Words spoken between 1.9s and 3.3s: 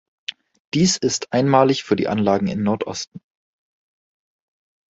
die Anlagen im Nordosten.